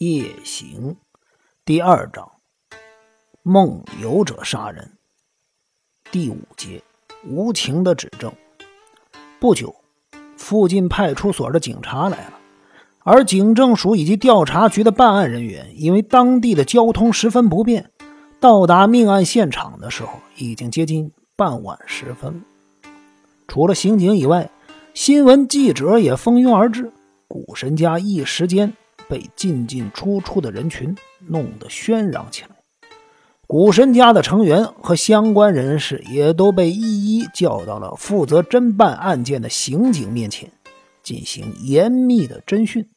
[0.00, 0.96] 夜行
[1.62, 2.26] 第二章，
[3.42, 4.92] 梦游者杀人
[6.10, 6.82] 第五节，
[7.28, 8.32] 无情的指证。
[9.38, 9.74] 不久，
[10.38, 12.38] 附近派出所的警察来了，
[13.00, 17.90] 而警政署以及调查局的办案人员因为当地的交通十分不便，
[18.40, 22.42] 到达命案现场的时候已经接近傍晚时分。
[23.46, 24.50] 除了刑警以外，
[24.94, 26.90] 新闻记者也蜂拥而至，
[27.28, 28.74] 古神家一时间。
[29.10, 32.50] 被进进出出的人群弄得喧嚷起来，
[33.48, 40.52] 古神家的成员和相关人士也都被一一叫到了负责侦办案件的刑警面前，
[41.02, 42.88] 进行严密的侦讯。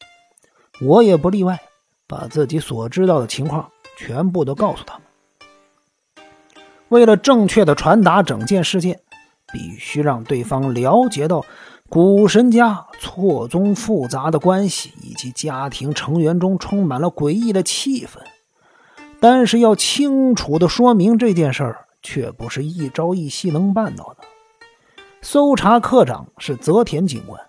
[0.81, 1.59] 我也不例外，
[2.07, 5.03] 把自己所知道的情况全部都告诉他们。
[6.89, 8.99] 为了正确的传达整件事件，
[9.51, 11.43] 必须让对方了解到。
[11.93, 18.17] 古神家错综复杂的关系，以及家庭成员中充满了诡异的气氛。
[19.19, 24.23] 但是要清楚的说明这件事儿，却不是一朝一夕能办到的。
[25.21, 27.39] 搜查科长是泽田警官，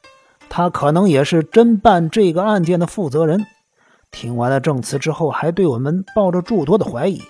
[0.50, 3.46] 他可能也是侦办这个案件的负责人。
[4.10, 7.22] 听完了证词之后，还对我们抱着诸多的怀疑。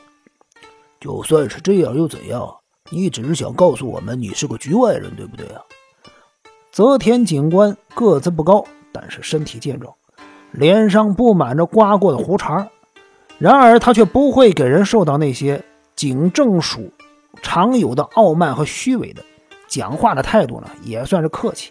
[1.00, 2.56] 就算是这样又怎样？
[2.90, 5.62] 你只是想告诉我们你是个局外人，对不对啊？
[6.74, 9.94] 泽田警官个子不高，但是身体健壮，
[10.50, 12.68] 脸上布满着刮过的胡茬。
[13.38, 15.62] 然而他却不会给人受到那些
[15.94, 16.90] 警政署
[17.40, 19.22] 常有的傲慢和虚伪的。
[19.68, 21.70] 讲话的态度呢，也算是客气。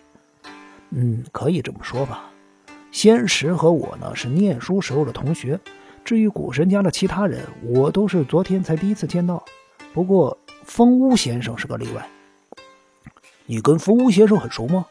[0.91, 2.31] 嗯，可以这么说吧。
[2.89, 5.59] 仙石和我呢是念书时候的同学。
[6.05, 9.43] 至于古神家的其他人，我都是昨天才第一次见到。
[9.93, 12.07] 不过风屋先生是个例外。
[13.45, 14.85] 你跟风屋先生很熟吗？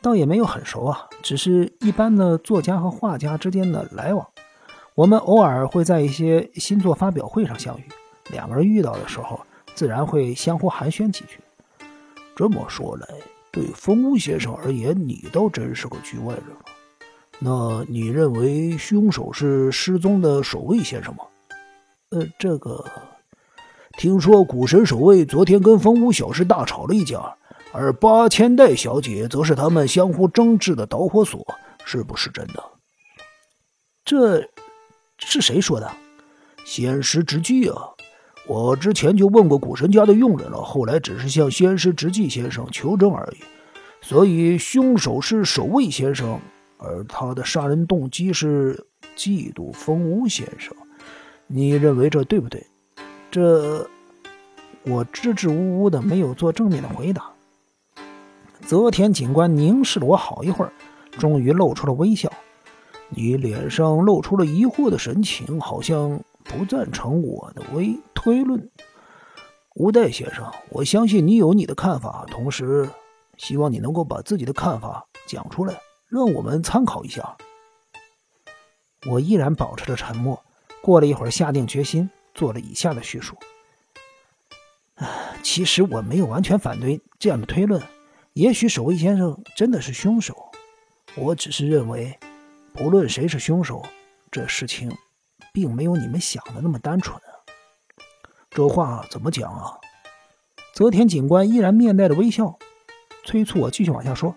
[0.00, 4.26] 倒也没有很熟啊，只是一般的作家和画家之间的来往。
[4.94, 7.84] 我们偶尔会在一些新作发表会上相遇，
[8.30, 9.40] 两个人遇到的时候，
[9.74, 11.38] 自然会相互寒暄几句。
[12.34, 13.06] 这么说来，
[13.50, 16.64] 对风屋先生而言，你倒真是个局外人了。
[17.38, 21.24] 那你认为凶手是失踪的守卫先生吗？
[22.10, 22.84] 呃，这个，
[23.98, 27.36] 听说古神守卫昨天跟风屋小事大吵了一架。
[27.72, 31.46] 而八千代小姐则是他们相互争执的导火索，
[31.84, 32.62] 是不是真的？
[34.04, 34.48] 这
[35.18, 35.90] 是谁说的？
[36.64, 37.76] 仙师直纪啊！
[38.46, 43.44] 我之前就问过古神家的佣人了，后来只是向仙师直纪先生求证而已。
[44.00, 46.40] 所以凶手是守卫先生，
[46.78, 50.74] 而他的杀人动机是嫉妒风屋先生。
[51.48, 52.64] 你认为这对不对？
[53.30, 53.88] 这
[54.84, 57.30] 我支支吾吾的，没有做正面的回答。
[58.66, 60.72] 泽田警官凝视了我好一会儿，
[61.12, 62.28] 终于露出了微笑。
[63.10, 68.68] 你脸上露出了疑惑的神情，好像不赞成我的微推论。
[69.76, 72.90] 吴代先生，我相信你有你的看法，同时
[73.36, 75.78] 希望你能够把自己的看法讲出来，
[76.08, 77.36] 让我们参考一下。
[79.08, 80.42] 我依然保持着沉默。
[80.82, 83.36] 过了一会儿，下定决心做了以下的叙述。
[85.42, 87.80] 其实我没有完全反对这样的推论。
[88.36, 90.36] 也许守卫先生真的是凶手，
[91.14, 92.14] 我只是认为，
[92.74, 93.82] 不论谁是凶手，
[94.30, 94.94] 这事情
[95.54, 97.18] 并没有你们想的那么单纯。
[98.50, 99.72] 这话怎么讲啊？
[100.74, 102.58] 泽田警官依然面带着微笑，
[103.24, 104.36] 催促我继续往下说。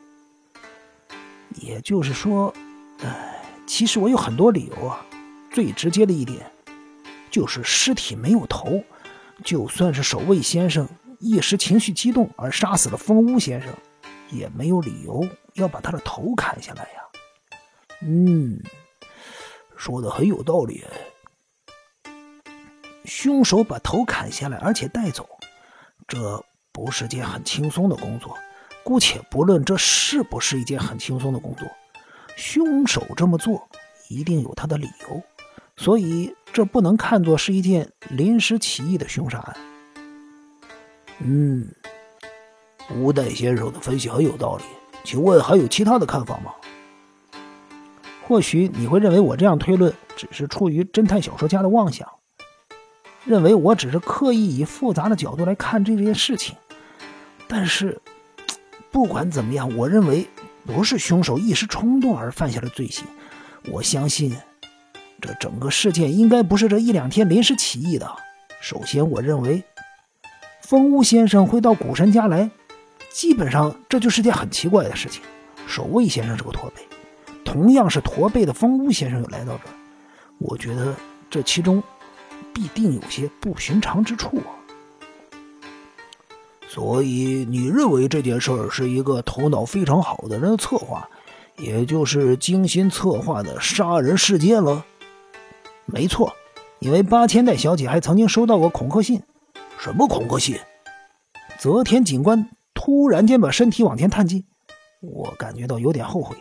[1.56, 2.54] 也就是说，
[3.02, 5.06] 哎，其实我有很多理由啊。
[5.52, 6.50] 最直接的一点，
[7.30, 8.82] 就是尸体没有头，
[9.44, 10.88] 就算是守卫先生
[11.20, 13.74] 一时情绪激动而杀死了风屋先生。
[14.32, 17.02] 也没有理由要把他的头砍下来呀。
[18.02, 18.62] 嗯，
[19.76, 20.86] 说的很有道理。
[23.06, 25.28] 凶手把头砍下来，而且带走，
[26.08, 28.38] 这不是件很轻松的工作。
[28.84, 31.68] 姑且不论这是不是一件很轻松的工作，
[32.38, 33.68] 凶手这么做
[34.08, 35.22] 一定有他的理由，
[35.76, 39.58] 所以这不能看作是一件临时起意的凶杀案。
[41.20, 41.68] 嗯。
[42.96, 44.64] 吴代先生的分析很有道理，
[45.04, 46.52] 请问还有其他的看法吗？
[48.28, 52.08] 或许你会认为我这样推论只是出于侦探小说家的妄想，
[53.26, 56.56] 认为我只是刻意以复杂的角度来看这件事情。
[57.48, 58.00] 但是，
[58.92, 60.28] 不管怎么样，我认为
[60.66, 63.06] 不是凶手一时冲动而犯下的罪行。
[63.72, 64.36] 我相信，
[65.20, 68.08] 这整个事件应该不是这一两天临时起意的。
[68.62, 69.64] 首先，我认为
[70.62, 72.50] 风屋先生会到古神家来。
[73.12, 75.22] 基本上这就是件很奇怪的事情。
[75.68, 76.82] 守卫先生是个驼背，
[77.44, 79.76] 同样是驼背的风屋先生又来到这儿。
[80.38, 80.96] 我觉得
[81.30, 81.84] 这其中
[82.54, 84.56] 必定有些不寻常之处啊。
[86.68, 91.10] 所以，你认为这件事儿是一个头脑非常好的人的策划，
[91.58, 94.86] 也就是精心策划的杀人事件了？
[95.88, 96.32] 没错，
[96.78, 99.22] 因为八千代小姐还曾经收到过恐吓信。
[99.80, 100.60] 什么恐吓信？
[101.58, 102.48] 泽田警官
[102.90, 104.44] 突然间把身体往前探进，
[105.00, 106.36] 我感觉到有点后悔，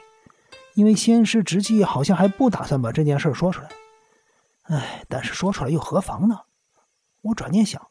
[0.72, 3.68] 因为先师直纪好像还不打算把这件事说出来。
[4.62, 6.38] 哎，但是说出来又何妨呢？
[7.20, 7.86] 我转念想。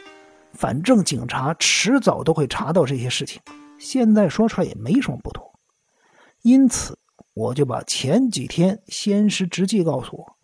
[0.53, 3.39] 反正警察迟早都会查到这些事情，
[3.77, 5.53] 现在说出来也没什么不妥，
[6.41, 6.97] 因此
[7.35, 10.35] 我就把前几天先师直纪告诉我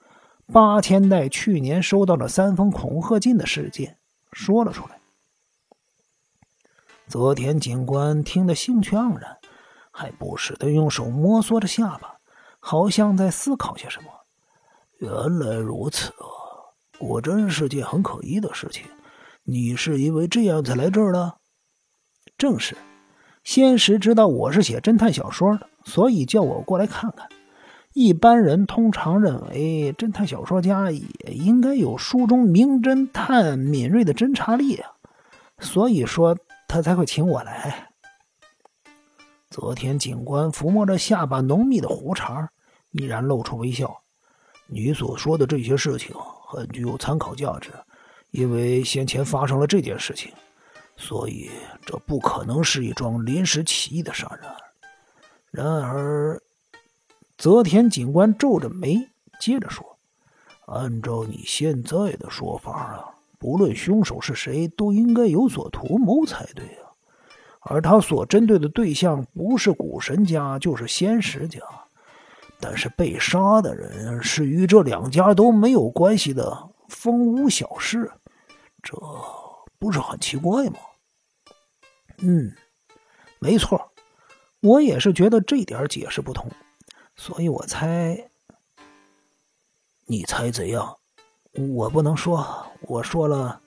[0.54, 3.98] 八千代去年收到了三封恐吓信的事件
[4.34, 5.00] 说了出来。
[7.14, 9.38] 泽田警官听得兴趣盎然，
[9.92, 12.16] 还不时的用手摩挲着下巴，
[12.60, 14.10] 好像在思考些什么。
[14.98, 16.26] 原来如此啊，
[16.98, 18.88] 果真是件很可疑的事情。
[19.44, 21.36] 你是因为这样才来这儿的？
[22.36, 22.76] 正是，
[23.44, 27.30] 先时知道我是写侦探小说的，所以叫我过来看看。
[27.94, 34.94] 一般人通常认为，侦探小说家也应该有书中名侦探敏锐的侦查力啊，
[35.60, 36.36] 所以说
[36.74, 37.88] 他才会请我来。
[39.52, 42.50] 泽田警官抚摸着下巴浓密的胡茬，
[42.94, 43.96] 依然露出微笑。
[44.66, 46.16] 你所说的这些事情
[46.48, 47.72] 很具有参考价值。
[48.32, 50.34] 因为先前发生了这件事情，
[50.98, 51.52] 所以
[51.86, 54.58] 这不可能是一桩临时起意的杀人案。
[55.52, 56.42] 然而，
[57.38, 58.98] 泽田警官皱着眉，
[59.40, 59.86] 接着说
[60.66, 63.13] ：“按照你现在的说法啊，
[63.44, 66.96] 不论凶手是谁，都应该有所图谋才对啊。
[67.60, 71.60] 而他所针对的对象不是古神家，就是仙石家。
[72.62, 78.10] 但是被杀的人是与这两家都没有关系的风屋小氏。”
[78.82, 78.98] 这
[79.78, 80.80] 不是很奇怪吗？
[82.20, 82.56] 嗯，
[83.40, 83.92] 没错，
[84.62, 86.50] 我也是觉得这点解释不通，
[87.18, 88.30] 所以我猜。
[90.06, 90.98] 你猜怎样？
[91.54, 93.62] 我不能说，我说了，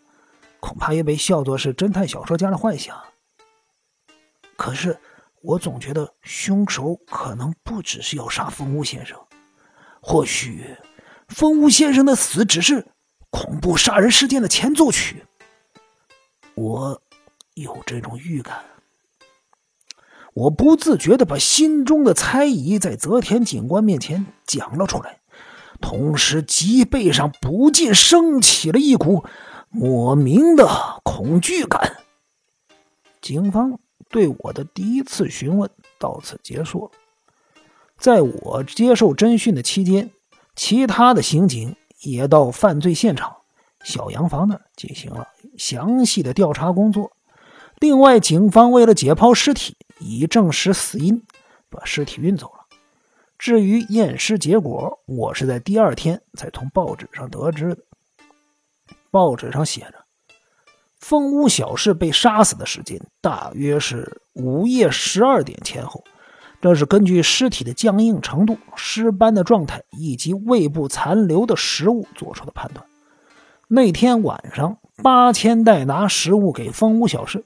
[0.61, 2.97] 恐怕也被笑作是侦探小说家的幻想。
[4.57, 4.99] 可是，
[5.43, 9.19] 我总觉得凶手可能不只是要杀风屋先生，
[10.01, 10.77] 或许
[11.29, 12.87] 风屋先生的死只是……
[13.29, 15.27] 恐怖杀人事件的前奏曲，
[16.55, 17.03] 我
[17.53, 18.65] 有这种预感。
[20.33, 25.21] 我不自觉的把心中的猜疑在泽田警官面前讲了出来，
[25.81, 29.25] 同时脊背上不禁升起了一股
[29.69, 30.69] 莫名的
[31.03, 31.99] 恐惧感。
[33.21, 33.79] 警方
[34.09, 36.91] 对我的第一次询问到此结束了。
[37.99, 40.11] 在我接受侦讯的期间，
[40.55, 41.77] 其他的刑警。
[42.03, 43.35] 也到犯罪现场
[43.83, 45.27] 小洋房那儿进行了
[45.57, 47.11] 详细的调查工作。
[47.79, 51.23] 另外，警方为了解剖尸体，以证实死因，
[51.71, 52.66] 把尸体运走了。
[53.39, 57.79] 至于验尸结果，我是在第二天才从报纸上得知的。
[59.11, 59.95] 报纸上写着，
[60.99, 66.03] 风屋小氏被杀死的时间大约是午夜十二点前后。
[66.59, 72.85] 这是根据尸体的僵硬程度、尸斑的状态以及胃部残留的食物做出的判断。
[73.69, 77.45] 那天晚上，八千代拿食物给风屋小氏，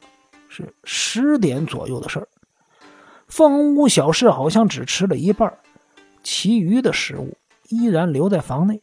[0.48, 2.28] 是十点左右的事儿。
[3.26, 5.52] 风屋小氏好像只吃了一半，
[6.22, 7.36] 其余的食物
[7.68, 8.80] 依然留在房内。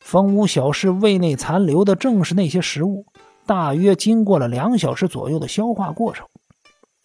[0.00, 3.06] 风屋小氏胃内残留的正是那些食物，
[3.46, 6.26] 大约经过了两小时左右的消化过程。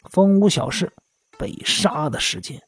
[0.09, 0.91] 风屋小氏。
[1.37, 2.61] 被杀的时间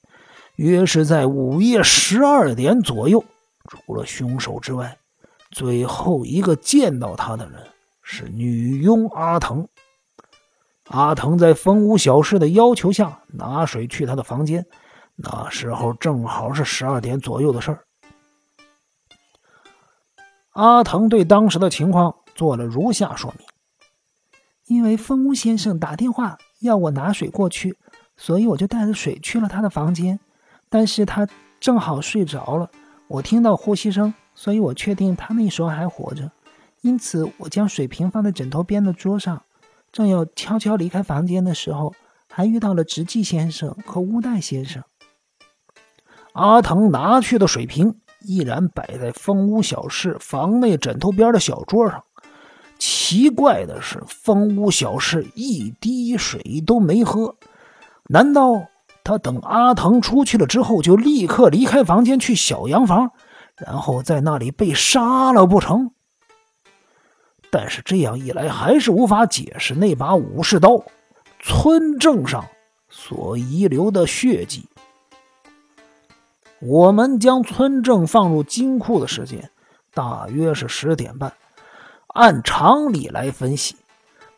[0.58, 3.24] 约是在午夜十二点左右。
[3.70, 4.98] 除了凶手之外，
[5.52, 7.66] 最后一个见到他的人
[8.02, 9.66] 是女佣阿藤。
[10.90, 14.66] 阿藤在风屋小氏的要求下拿水去他的房间，
[15.18, 17.84] 那时候正好是十二点左右的事儿。
[20.52, 23.48] 阿藤对当时的情况做了如下说明：
[24.66, 27.78] 因为风屋先生打电话要我拿水过去。
[28.20, 30.20] 所以我就带着水去了他的房间，
[30.70, 31.28] 但是他
[31.60, 32.68] 正好睡着了。
[33.08, 36.32] 我听到呼吸声，所以我确定他那时候还活着。
[36.82, 39.44] 因此，我将水瓶放在枕头边的桌上，
[39.92, 41.94] 正要悄悄离开房间的时候，
[42.28, 44.84] 还遇到了直纪先生和乌代先生。
[46.38, 52.04] 阿藤拿去的水瓶依然摆在风屋小室房内枕头边的小桌上。
[52.78, 57.36] 奇怪的是，风屋小室一滴水都没喝。
[58.08, 58.68] 难道
[59.04, 63.10] 他等阿藤出去了之后，就立刻离开房间去小洋房，
[63.56, 65.90] 然后在那里被杀了不成？
[67.50, 70.84] 但是这样一来，还是无法解释那把武士刀
[71.40, 72.46] 村证上
[72.90, 74.68] 所遗留的血迹。
[76.60, 79.52] 我们将村证放入金库的时间
[79.94, 81.34] 大约是十点半。
[82.08, 83.76] 按常理来分析，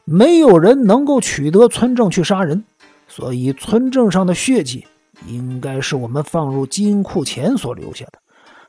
[0.03, 2.65] 没有人能够取得村证去杀人，
[3.07, 4.85] 所以村证上的血迹
[5.25, 8.19] 应该是我们放入金库前所留下的，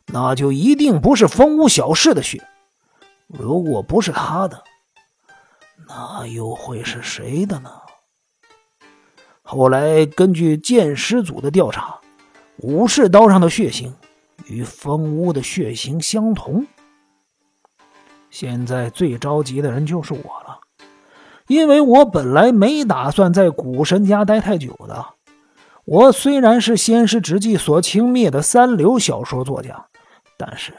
[0.07, 2.41] 那就一定不是风屋小事的血。
[3.27, 4.63] 如果不是他的，
[5.89, 7.71] 那又会是谁的呢？
[9.43, 12.00] 后来根据鉴尸组的调查，
[12.63, 13.95] 武士刀上的血型
[14.47, 16.67] 与风屋的血型相同。
[18.31, 20.61] 现在最着急的人就是我了，
[21.47, 25.07] 因为我本来没打算在古神家待太久的。
[25.85, 29.87] 我虽然是先师直纪所轻蔑的三流小说作家，
[30.37, 30.73] 但是。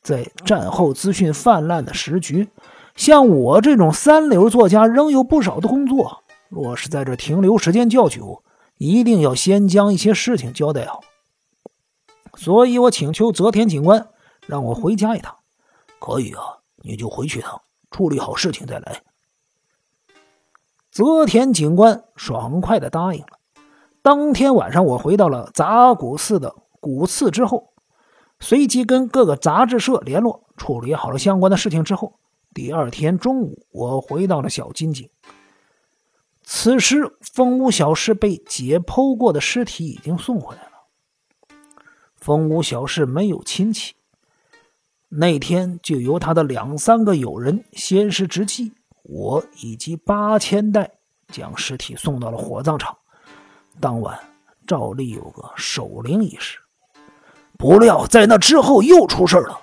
[0.00, 2.48] 在战后资讯泛滥的时局，
[2.94, 6.22] 像我这种三流作家仍有不少的工作。
[6.48, 8.44] 若是在这停留时间较久，
[8.78, 11.00] 一定要先将一些事情交代好。
[12.36, 14.08] 所以我请求泽田警官
[14.46, 15.36] 让我回家一趟。
[15.98, 16.42] 可以啊，
[16.76, 19.02] 你就回去一趟，处理好事情再来。
[20.92, 23.38] 泽田警官爽快的答应了。
[24.02, 27.72] 当天晚上，我回到了杂古寺的古寺之后。
[28.38, 32.20] 随即跟各个杂志社联络，处理好了相关的事情之后，
[32.52, 35.08] 第二天中午，我回到了小金井。
[36.42, 40.65] 此时，风屋小氏被解剖过的尸体已经送回来。
[42.26, 43.94] 风屋小事没有亲戚，
[45.08, 48.72] 那天就由他的两三个友人先是直系
[49.04, 50.90] 我以及八千代
[51.28, 52.98] 将尸体送到了火葬场。
[53.78, 54.18] 当晚，
[54.66, 56.58] 照例有个守灵仪式。
[57.56, 59.60] 不料，在那之后又出事了。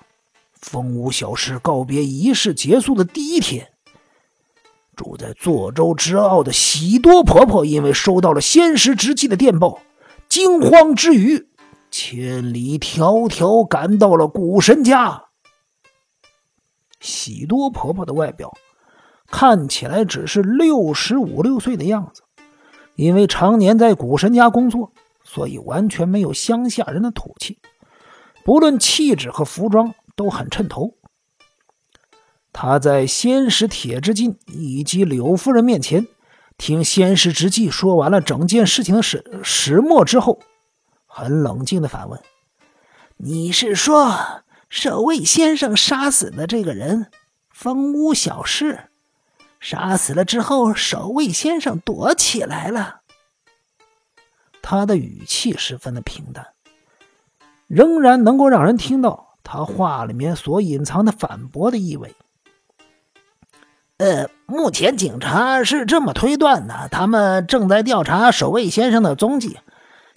[0.53, 3.74] 风屋小事告别仪式结束的第一天，
[4.96, 9.82] 住在坐州之奥的喜多婆婆因为收到了仙石直纪的电报，
[10.29, 11.46] 惊慌之余，
[11.93, 15.25] 千里迢迢赶到了古神家。
[17.00, 18.51] 喜多婆婆的外表
[19.27, 22.23] 看起来只是六十五六岁的样子，
[22.95, 24.91] 因为常年在古神家工作，
[25.23, 27.59] 所以完全没有乡下人的土气。
[28.43, 30.95] 不论气质和服装都很衬头。
[32.51, 36.07] 他在仙石铁之进以及柳夫人面前，
[36.57, 40.39] 听仙石之纪说完了整件事情的始始末之后，
[41.15, 42.20] 很冷静的反问
[43.17, 47.12] ：“你是说守卫先生杀死的这个人，
[47.51, 48.89] 风屋小事？
[49.60, 53.01] 杀死了之后，守卫先生躲起来了？”
[54.63, 56.48] 他的语气十分的平淡。
[57.67, 62.13] 仍然能够让人听到他话里面所隐藏的反驳的意味。
[63.98, 69.60] 呃，目前警察是这么推断的，他们正在调查守卫先生的踪迹。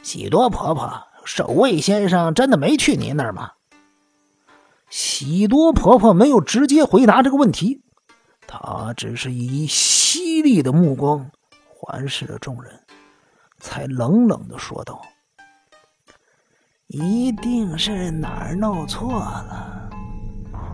[0.07, 3.51] 喜多婆婆，守卫先生真的没去您那儿吗？
[4.89, 7.83] 喜多婆婆没有直接回答这个问题，
[8.47, 11.29] 她只是以犀利的目光
[11.69, 12.73] 环视着众人，
[13.59, 15.03] 才冷冷的说道。
[16.87, 19.91] 一定是哪儿弄错了。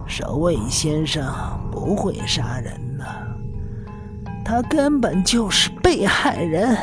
[0.06, 1.24] 守卫先生
[1.72, 3.04] 不会杀人的，
[4.44, 6.76] 他根本就是被害人。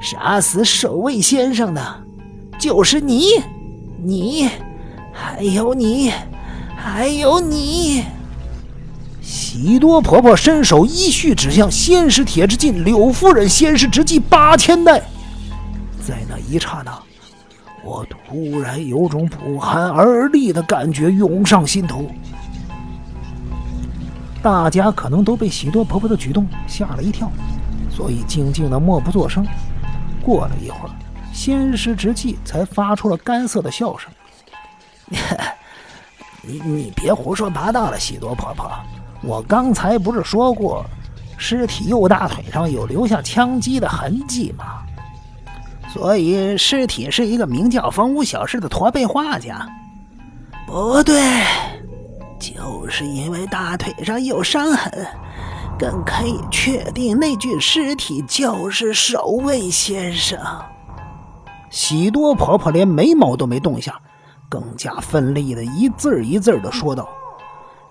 [0.00, 2.04] 杀死守卫先生的，
[2.58, 3.24] 就是你，
[4.02, 4.48] 你，
[5.12, 6.12] 还有你，
[6.76, 8.04] 还有你。
[9.22, 15.02] 喜多婆婆伸手依序指向仙石铁之进、柳夫人、仙石直纪八千代，
[16.06, 16.96] 在那一刹那。
[17.82, 22.04] 我突然有种不寒而栗的感觉涌上心头。
[24.42, 27.30] 大家可能都被喜多婆婆的举动吓了一跳，
[27.90, 29.44] 所以静静的默不作声。
[30.26, 30.90] 过了一会儿，
[31.32, 34.10] 仙师直纪才发出了干涩的笑声
[36.42, 38.68] ：“你你别胡说八道了，喜多婆婆，
[39.22, 40.84] 我刚才不是说过，
[41.38, 44.82] 尸体右大腿上有留下枪击的痕迹吗？”
[45.94, 49.64] 所以，尸体是一个名叫房屋小事的驼背画家。
[50.66, 51.44] 不对，
[52.40, 55.06] 就是因为大腿上有伤痕，
[55.78, 60.38] 更可以确定那具尸体就是守卫先生。
[61.70, 64.00] 喜多婆婆连眉毛都没动一下，
[64.48, 67.08] 更加奋力的一字一字的说道：“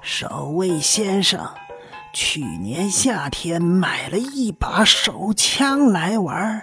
[0.02, 1.48] 守卫先生，
[2.14, 6.62] 去年夏天买了一把手枪来玩。”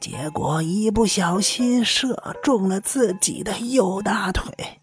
[0.00, 4.80] 结果一不小心射中了自己的右大腿，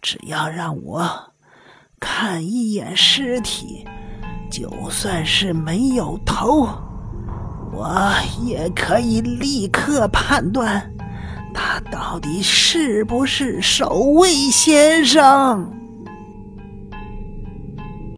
[0.00, 1.32] 只要让我
[1.98, 3.84] 看一眼尸体，
[4.56, 6.68] 就算是没有头，
[7.72, 7.90] 我
[8.44, 10.94] 也可以立刻判断
[11.52, 15.68] 他到底是不是守卫先生。